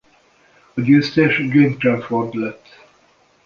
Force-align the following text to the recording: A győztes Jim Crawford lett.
A 0.73 0.81
győztes 0.81 1.39
Jim 1.39 1.77
Crawford 1.77 2.35
lett. 2.35 2.79